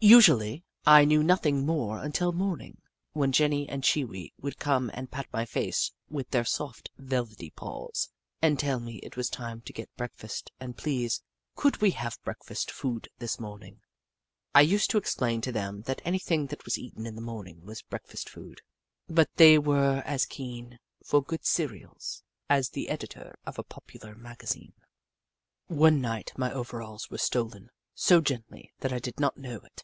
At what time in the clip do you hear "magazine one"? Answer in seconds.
24.14-26.00